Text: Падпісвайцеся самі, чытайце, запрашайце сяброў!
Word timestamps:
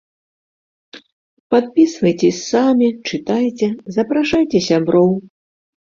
Падпісвайцеся 1.55 2.39
самі, 2.53 2.89
чытайце, 3.11 3.67
запрашайце 3.99 4.57
сяброў! 4.71 5.09